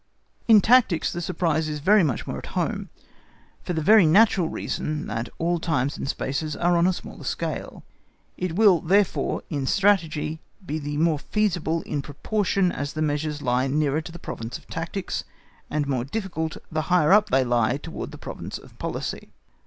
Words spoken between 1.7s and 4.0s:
much more at home, for the